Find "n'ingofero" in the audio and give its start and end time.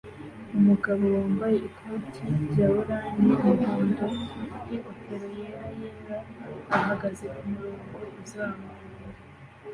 4.67-5.27